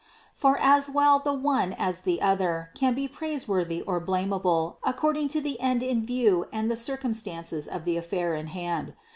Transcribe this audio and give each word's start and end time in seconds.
For 0.33 0.57
as 0.57 0.89
well 0.89 1.19
the 1.19 1.31
one 1.31 1.73
as 1.73 1.99
the 1.99 2.23
other 2.23 2.71
can 2.73 2.95
be 2.95 3.07
praiseworthy 3.07 3.83
or 3.83 3.99
blamable 4.01 4.77
according 4.83 5.27
to 5.27 5.41
the 5.41 5.59
end 5.61 5.83
in 5.83 6.07
view 6.07 6.47
and 6.51 6.71
the 6.71 6.75
circumstances 6.75 7.67
of 7.67 7.85
the 7.85 7.97
affair 7.97 8.33
in 8.33 8.47
hand. 8.47 8.95